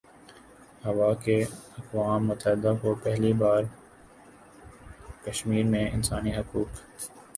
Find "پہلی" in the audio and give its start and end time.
3.03-3.33